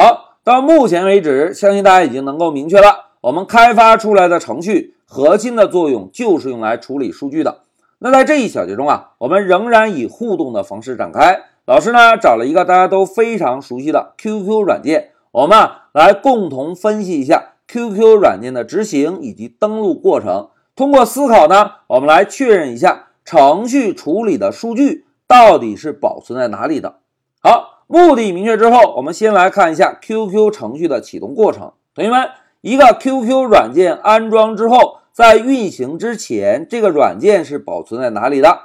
[0.00, 7.58] 好，到目前为止，相信大家已经能够明确了，我们开发出来的程序核心的作用就是用来处理数据的。
[7.98, 11.42] 那在这一小节中啊，我们仍然以互动的方式展开。
[11.66, 20.48] 老师呢找了一个大家都非常熟悉的 QQ 软件，我们啊来共同分析一下 QQ 软件的执行以及登录过程。
[20.74, 27.00] 通过思考呢，我们来确认一下程序处理的数据到底是保存在哪里的。
[27.42, 27.79] 好。
[27.92, 31.72] 目的明确之后，我们先来看一下 QQ 程序的启动过程。
[31.92, 32.28] 同学们，
[32.60, 38.56] 一个 QQ 软件安装之后，在运行之前，这个软件是保存在哪里的？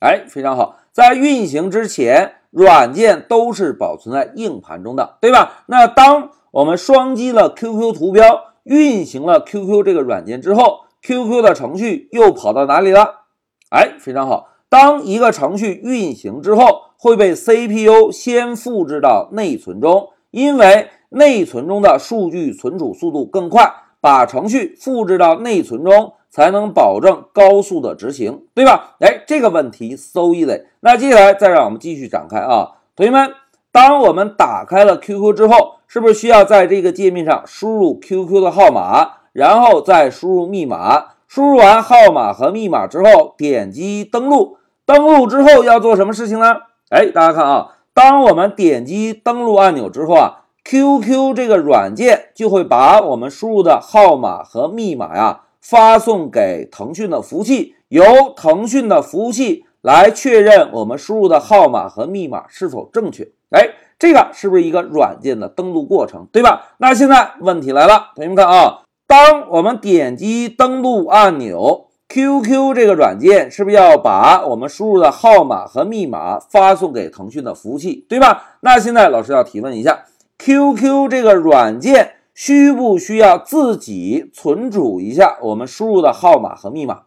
[0.00, 5.64] 哎，非常好，在运行之前，软件都是保存在硬盘中的，对吧？
[5.64, 13.22] 那当我们双击了 QQ 图标，运行了 QQ 这个软件之后，QQ 的程序又跑到哪里了？
[13.70, 16.82] 哎，非常好，当一个程序运行之后。
[16.96, 28.96] 会被 CPU 先复制到内存中，因为内存中的数据存储速度更快，把程序复制到内存中才能保证高速的执行，对吧？
[29.00, 30.64] 哎，这个问题 so easy。
[30.80, 33.30] 那接下来再让我们继续展开啊，同学们，
[33.70, 41.08] 当我们打开了 QQ 之后，是不是需要在这个界面上输入 QQ 的号码，然后再输入密码？
[41.28, 44.56] 输入完号码和密码之后，点击登录。
[44.86, 46.56] 登录之后要做什么事情呢？
[46.90, 58.04] 哎，大家看啊，当我们点击登录按钮之后啊，QQ 这个软件就会把我们输入的号码和密码呀发送给腾讯的服务器，由
[58.36, 63.26] 腾讯的服务器来确认我们输入的号码和密码是否正确。
[63.50, 66.74] 哎，这个是不是一个软件的登录过程，对吧？
[66.76, 71.86] 那现在问题来了，同学们看啊，当我们点击登录按钮。
[72.14, 78.54] QQ 这个软件是不是要把我们输入的号码和密码发送给腾讯的服务器，对吧？
[78.60, 80.04] 那现在老师要提问一下
[80.38, 87.06] ，QQ 这个软件需不需要自己存储一下我们输入的号码和密码？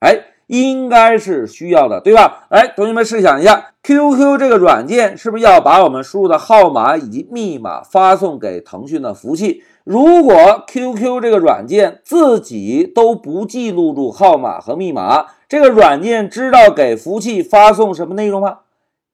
[0.00, 2.46] 哎，应该是需要的，对吧？
[2.50, 9.62] 哎，同学们试想一下，QQ 这个软件是不是要把我们输入的号码以及密码发送给腾讯的服务器？
[9.84, 18.58] 如果 QQ 这个软件自己都不记录住号码和密码，这个软件知道给服务器发送什么内容吗？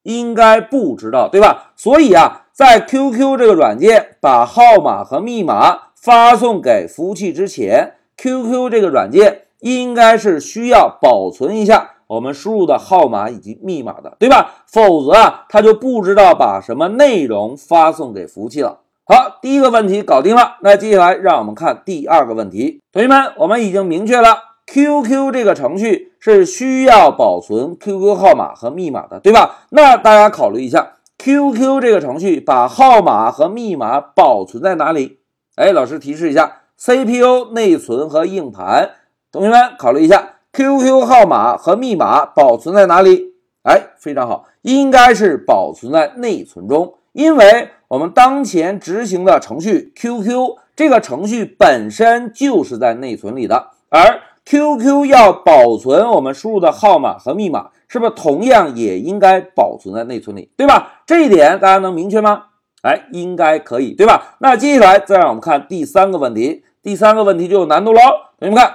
[0.02, 1.72] 应该不知道，对吧？
[1.76, 14.64] 所以啊，在 QQ 这个软件把号码和密码发送给服务器之前，QQ 这个软件应该是需要保存一下我们输入的号码以及密码的，对吧？
[14.66, 18.80] 否则啊，它就不知道把什么内容发送给服务器了。
[19.04, 20.58] 好，第一个问题搞定了。
[20.62, 22.80] 那接下来让我们看第二个问题。
[22.92, 29.64] 同学们，我们已经明确了，QQ 这个程序是需要保存 QQ 号码和密码的，对吧？
[29.70, 35.20] 那大家考虑一下，QQ 这个程序把号码和密码保存在哪里？
[35.56, 38.90] 哎，老师提示一下，CPU、内存和硬盘。
[39.32, 43.32] 同学们考虑一下，QQ 号码和密码保存在哪里？
[43.62, 46.92] 哎，非常好，应该是保存在内存中。
[47.12, 61.02] 因为我们当前执行的程序 QQ 这个程序本身就是在内存里的，而 QQ 要保存我们输入的号码和密码，是不是同样也应该保存在内存里，对吧？
[61.06, 62.44] 这一点大家能明确吗？
[62.82, 64.36] 哎，应该可以，对吧？
[64.40, 68.00] 那接下来再让我们看第三个问题，第三个问题就有难度喽。
[68.38, 68.74] 同学们看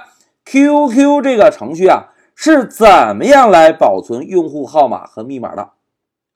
[0.50, 5.72] ，QQ 这个程序啊是怎么样来保存用户号码和密码的？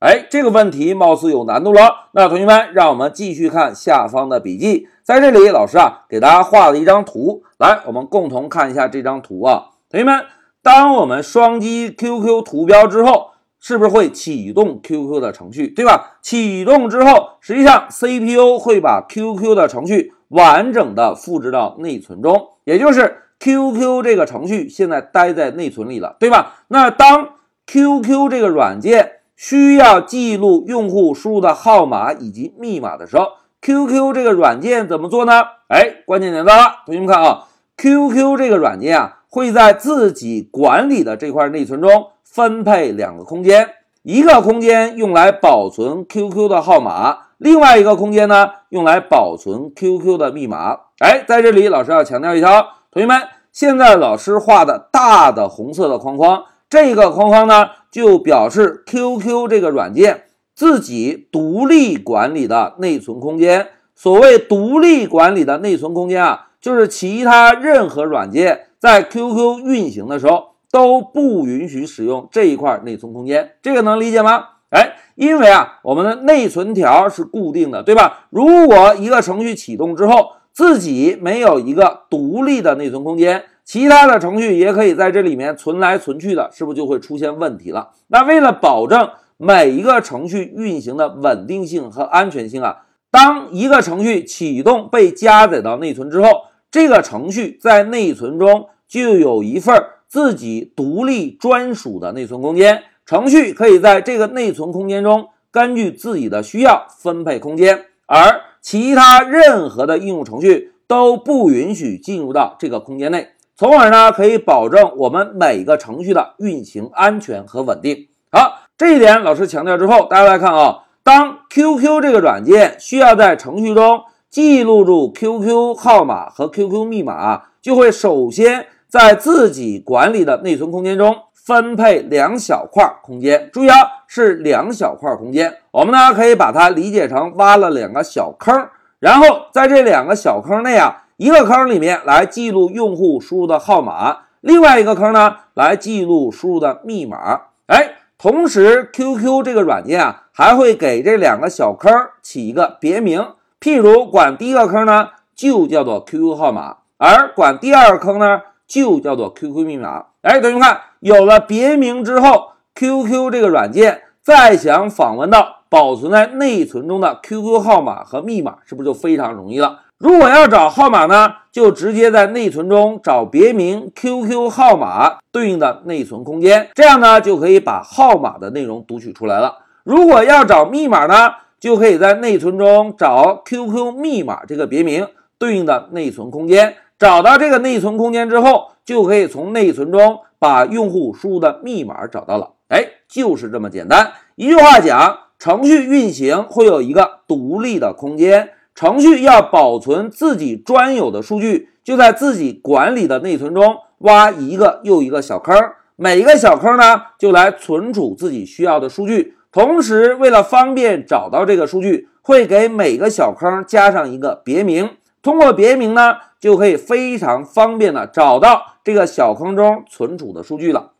[0.00, 2.08] 哎，这个问题貌似有难度了。
[2.12, 4.88] 那同学们，让我们继续看下方的笔记。
[5.02, 9.70] 在这里，老师啊给大家画了一张图，来，我们共同看一下这张图啊。
[9.88, 10.24] 同学们，
[10.62, 16.18] 当我们双击 QQ 图标之后，是不是会启动 QQ 的程序，对吧？
[16.20, 26.62] 启动之后，实际上 CPU 会把 QQ 的程序完整的复制到内存中，也就是 QQ 这个程序现在待在内存里了，对吧？
[26.68, 27.30] 那当
[27.66, 35.42] QQ 这个软件需要记录用户输入的号码以及密码的时候，QQ 这个软件怎么做呢？
[35.66, 43.70] 哎，关键点到了，同学们看啊，QQ 这个软件啊会在自己管理的这块内存中分配两个空间，
[44.04, 50.78] 一个空间用来保存 QQ 的号码，另外一个空间呢用来保存 QQ 的密码。
[51.00, 56.44] 哎，在这里老师要强调一条，同学们，现在老师画的大的红色的框框。
[56.68, 60.24] 这个框框呢，就表示 QQ 这个软件
[60.54, 63.68] 自己独立管理的内存空间。
[63.94, 73.52] 所谓独立管理的内存空间啊，就是其他任何软件在 QQ 运行的时候都不允许使用这一块内存空间。
[73.62, 74.48] 这个能理解吗？
[74.68, 78.26] 哎，因为啊，我们的内存条是固定的，对吧？
[78.28, 87.90] 如果一个程序启动之后，自己没有一个独立的内存空间，其他的程序也可以在这里面存来存去的，是不是就会出现问题了？
[88.08, 89.08] 那为了保证
[89.38, 96.28] 每一个程序运行的稳定性和安全性啊，当一个程序启动被加载到内存之后，
[96.70, 118.08] 这个程序在内存中就有一份自己独立专属的内存空间，程序可以在这个内存空间中根据自己的需要分配空间，而其他任何的应用程序都不允许进入到这个空间内，从而呢可以保证我们每个程序的运行安全和稳定。
[118.30, 124.02] 好，这一点老师强调之后，大家来看啊，当 QQ 这个软件需要在程序中。
[124.30, 133.50] 记录住 QQ 号码和 QQ 密码，就会首先在自己管理的内存空间中分配两小块空间。
[133.52, 133.76] 注意啊，
[134.14, 135.56] 是两小块空间。
[135.70, 138.68] 我们呢可以把它理解成挖了两个小坑，
[138.98, 147.40] 然后在这两个小坑内啊，一个坑里面来记录用户输入的号码，另外一个坑呢来记录输入的密码。
[147.68, 153.26] 哎，同时 QQ 这个软件啊还会给这两个小坑起一个别名。
[153.58, 160.04] 譬如管第一个坑呢，就叫做 QQ 号码，而管第二个坑呢，就叫做 QQ 密码。
[160.20, 169.80] 哎，同学们看，有了别名之后，QQ 这个软件再想访问到保存在内存中的 QQ 号码和密码，是不是就非常容易了？
[169.98, 179.58] 如果要找号码呢，就直接在内存中找别名 QQ 号码对应的内存空间，这样呢就可以把号码的内容读取出来了。
[179.84, 181.34] 如果要找密码呢？
[181.62, 185.06] 就可以在内存中找 QQ 密码这个别名
[185.38, 192.50] 对应的内存空间，找到这个内存空间之后，就可以从内存中把用户输入的密码找到了。
[192.72, 194.12] 哎，就是这么简单。
[194.34, 205.54] 一句话讲，程序运行会有一个独立的空间，程序要保存自己专有的数据，就在自己管理的内存中挖一个又一个小坑，
[205.96, 209.34] 每一个小坑呢，就来存储自己需要的数据。
[209.52, 214.92] 同时，为了方便找到这个数据，会给每个小坑加上一个别名。
[215.20, 220.92] 通过别名呢，就可以非常方便的找到这个小坑中存储的数据了。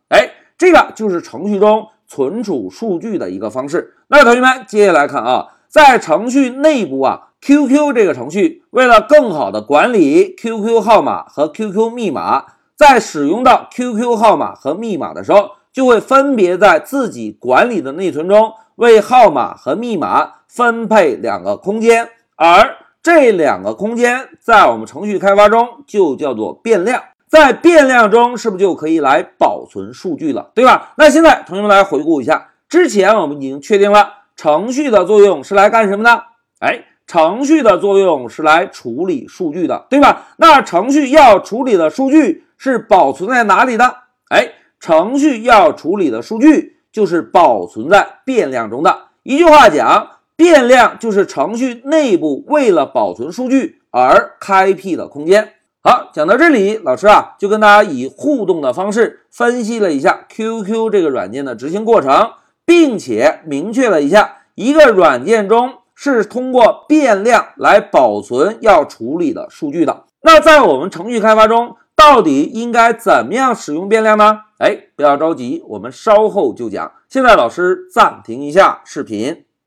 [0.63, 3.95] 这个就是程序中存储数据的一个方式。
[4.07, 12.45] 那同学们，接下来看啊，在程序内部啊，QQ 这个程序为了更好的管理 QQ 号码和 QQ 密码，
[12.77, 15.51] 在使用到 QQ 号码和密码的时候。
[15.73, 27.03] 就会分别在自己管理的内存中为号码和密码分配两个空间，而这两个空间在我们程序开发中就叫做变量。
[27.33, 30.93] 在变量中是不是就可以来保存数据了，对吧？
[30.99, 36.25] 那现在同学们来回顾一下，之前我们已经确定了程序的作用是来干什么的？
[36.59, 40.27] 哎，程序的作用是来处理数据的，对吧？
[40.37, 43.97] 那程序要处理的数据是保存在哪里的？
[44.29, 44.53] 哎。
[44.79, 48.99] 程序要处理的数据就是保存在变量中的。
[49.23, 55.53] 一句话讲，变量就是程序内部为了保存数据而开辟的空间。
[55.85, 62.35] 好，讲到这里，老师啊就跟大家以互动的方式分析了一下 QQ 这个软件的执行过程，
[62.65, 70.05] 并且明确了一下一个软件中是通过变量来保存要处理的数据的。
[70.23, 74.43] 那在我们程序开发中，到底应该怎么样使用变量呢？
[74.59, 76.93] 哎，不要着急，我们稍后就讲。
[77.09, 79.45] 现在老师暂停一下视频。